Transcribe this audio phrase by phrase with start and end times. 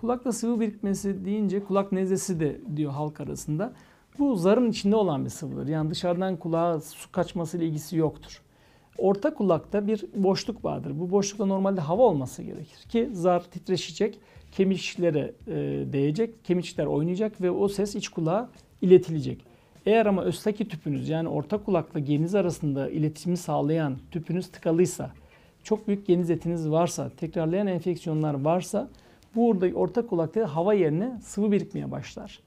[0.00, 3.72] Kulakta sıvı birikmesi deyince kulak nezlesi de diyor halk arasında.
[4.18, 5.68] Bu zarın içinde olan bir sıvıdır.
[5.68, 8.42] Yani dışarıdan kulağa su kaçması ile ilgisi yoktur.
[8.98, 11.00] Orta kulakta bir boşluk vardır.
[11.00, 14.18] Bu boşlukta normalde hava olması gerekir ki zar titreşecek,
[14.52, 15.54] kemikçiklere e,
[15.92, 18.50] değecek, kemikçikler oynayacak ve o ses iç kulağa
[18.82, 19.44] iletilecek.
[19.86, 25.10] Eğer ama östaki tüpünüz yani orta kulakla geniz arasında iletişimi sağlayan tüpünüz tıkalıysa,
[25.62, 28.88] çok büyük geniz etiniz varsa, tekrarlayan enfeksiyonlar varsa
[29.34, 32.40] burada orta kulakta hava yerine sıvı birikmeye başlar.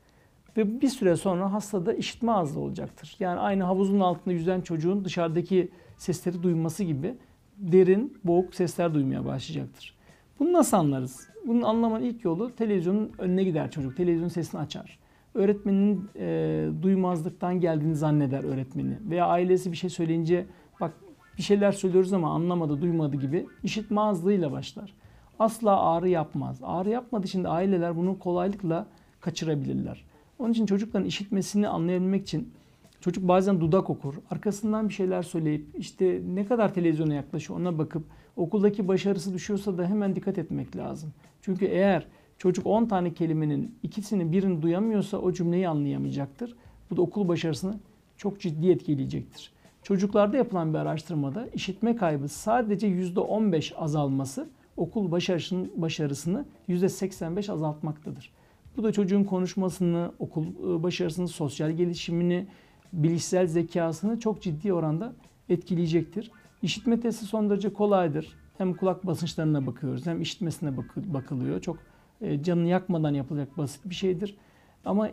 [0.58, 3.16] Ve bir süre sonra hastada işitme azlığı olacaktır.
[3.20, 7.16] Yani aynı havuzun altında yüzen çocuğun dışarıdaki sesleri duyması gibi
[7.58, 9.96] derin, boğuk sesler duymaya başlayacaktır.
[10.40, 11.30] Bunu nasıl anlarız?
[11.48, 13.98] Bunun anlamanın ilk yolu televizyonun önüne gider çocuk.
[13.98, 15.00] Televizyon sesini açar.
[15.34, 18.98] Öğretmenin e, duymazlıktan geldiğini zanneder öğretmeni.
[19.10, 20.46] Veya ailesi bir şey söyleyince
[20.82, 20.94] bak
[21.38, 24.94] bir şeyler söylüyoruz ama anlamadı, duymadı gibi işitme azlığıyla başlar.
[25.40, 26.60] Asla ağrı yapmaz.
[26.64, 28.88] Ağrı yapmadığı için de aileler bunu kolaylıkla
[29.22, 30.04] kaçırabilirler.
[30.40, 32.54] Onun için çocukların işitmesini anlayabilmek için
[33.02, 34.14] çocuk bazen dudak okur.
[34.32, 38.04] Arkasından bir şeyler söyleyip işte ne kadar televizyona yaklaşıyor ona bakıp
[38.38, 41.14] okuldaki başarısı düşüyorsa da hemen dikkat etmek lazım.
[41.42, 46.56] Çünkü eğer çocuk 10 tane kelimenin ikisini birini duyamıyorsa o cümleyi anlayamayacaktır.
[46.92, 47.80] Bu da okul başarısını
[48.18, 49.52] çok ciddi etkileyecektir.
[49.84, 58.32] Çocuklarda yapılan bir araştırmada işitme kaybı sadece %15 azalması okul başarısını, başarısını %85 azaltmaktadır.
[58.78, 62.48] Bu da çocuğun konuşmasını, okul ıı, başarısını, sosyal gelişimini,
[62.94, 65.14] bilişsel zekasını çok ciddi oranda
[65.50, 66.32] etkileyecektir.
[66.62, 68.36] İşitme testi son derece kolaydır.
[68.58, 71.62] Hem kulak basınçlarına bakıyoruz hem işitmesine bakılıyor.
[71.62, 71.78] Çok
[72.22, 74.38] e, canını yakmadan yapılacak basit bir şeydir.
[74.86, 75.10] Ama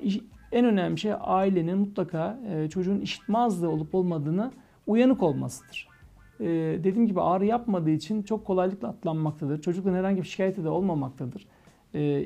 [0.52, 4.52] en önemli şey ailenin mutlaka e, çocuğun işitme azlığı olup olmadığını
[4.86, 5.89] uyanık olmasıdır.
[6.40, 6.46] E,
[6.84, 9.62] dediğim gibi ağrı yapmadığı için çok kolaylıkla atlanmaktadır.
[9.62, 11.46] Çocukların herhangi bir şikayeti de olmamaktadır.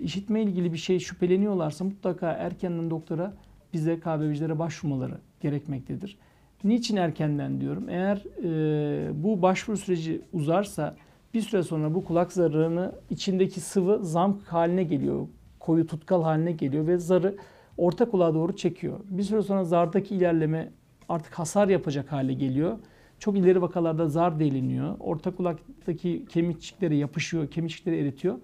[0.03, 3.35] İşitme ilgili bir şey şüpheleniyorlarsa mutlaka erkenden doktora
[3.73, 6.19] bize KBV'cilere başvurmaları gerekmektedir.
[6.65, 7.89] Niçin erkenden diyorum?
[7.89, 10.97] Eğer e, bu başvuru süreci uzarsa
[11.35, 15.29] bir süre sonra bu kulak zarını içindeki sıvı zamk haline geliyor.
[15.61, 17.37] Koyu tutkal haline geliyor ve zarı
[17.77, 19.01] orta kulağa doğru çekiyor.
[19.11, 20.73] Bir süre sonra zardaki ilerleme
[21.09, 22.79] artık hasar yapacak hale geliyor.
[23.25, 24.97] Çok ileri vakalarda zar deliniyor.
[25.01, 28.39] Orta kulaktaki kemikçiklere yapışıyor, kemikçikleri eritiyor.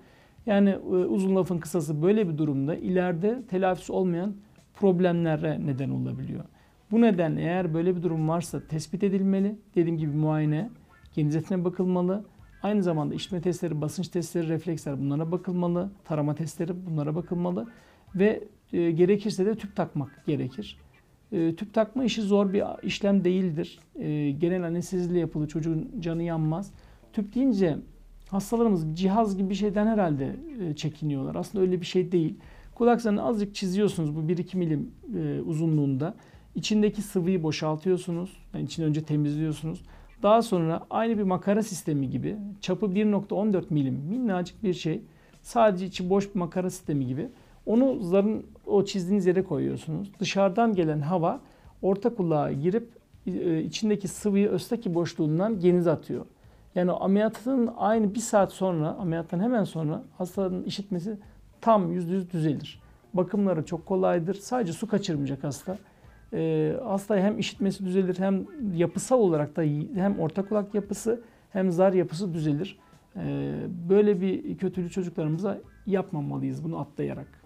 [0.46, 4.34] Yani e, uzun lafın kısası böyle bir durumda ileride telafisi olmayan
[4.74, 6.44] problemlere neden olabiliyor.
[6.90, 9.56] Bu nedenle eğer böyle bir durum varsa tespit edilmeli.
[9.74, 10.70] Dediğim gibi muayene,
[11.14, 12.24] genizetine bakılmalı.
[12.62, 15.90] Aynı zamanda işitme testleri, basınç testleri, refleksler bunlara bakılmalı.
[16.04, 17.66] Tarama testleri bunlara bakılmalı.
[18.14, 20.78] Ve e, gerekirse de tüp takmak gerekir.
[21.32, 23.78] E, tüp takma işi zor bir işlem değildir.
[23.98, 26.72] E, genel anesteziyle yapılı çocuğun canı yanmaz.
[27.12, 27.76] Tüp deyince
[28.28, 31.34] hastalarımız cihaz gibi bir şeyden herhalde e, çekiniyorlar.
[31.34, 32.34] Aslında öyle bir şey değil.
[32.74, 36.14] Kulak zarını azıcık çiziyorsunuz bu 1-2 milim e, uzunluğunda.
[36.54, 38.36] İçindeki sıvıyı boşaltıyorsunuz.
[38.54, 39.82] Yani içini önce temizliyorsunuz.
[40.22, 45.02] Daha sonra aynı bir makara sistemi gibi çapı 1.14 milim minnacık bir şey.
[45.42, 47.28] Sadece içi boş bir makara sistemi gibi.
[47.70, 50.12] Onu zarın o çizdiğiniz yere koyuyorsunuz.
[50.20, 51.40] Dışarıdan gelen hava
[51.82, 52.88] orta kulağa girip
[53.26, 56.26] e, içindeki sıvıyı östaki boşluğundan geniz atıyor.
[56.74, 61.18] Yani ameliyatın aynı bir saat sonra, ameliyattan hemen sonra hastanın işitmesi
[61.60, 62.80] tam %100 düzelir.
[63.14, 64.34] Bakımları çok kolaydır.
[64.34, 65.78] Sadece su kaçırmayacak hasta.
[66.32, 69.62] E, hasta hem işitmesi düzelir hem yapısal olarak da
[69.94, 71.20] hem orta kulak yapısı
[71.50, 72.78] hem zar yapısı düzelir.
[73.16, 73.54] E,
[73.88, 77.39] böyle bir kötülüğü çocuklarımıza yapmamalıyız bunu atlayarak.